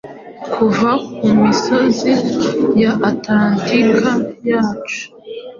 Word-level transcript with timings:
Kuva 0.53 0.91
kumisozi 1.17 2.11
ya 2.81 2.91
Atalantika 3.09 4.09
guca 4.41 5.01